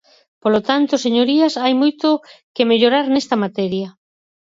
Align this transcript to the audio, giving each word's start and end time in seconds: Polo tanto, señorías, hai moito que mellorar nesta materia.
Polo 0.43 0.61
tanto, 0.69 0.93
señorías, 1.05 1.53
hai 1.63 1.73
moito 1.81 2.07
que 2.55 2.69
mellorar 2.71 3.05
nesta 3.09 3.35
materia. 3.43 3.89